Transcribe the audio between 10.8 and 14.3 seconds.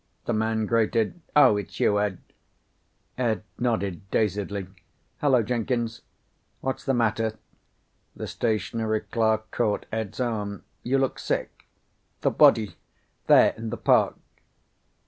"You look sick." "The body. There in the park."